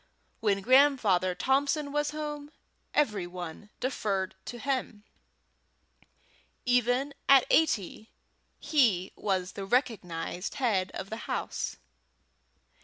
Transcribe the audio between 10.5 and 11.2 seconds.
head of the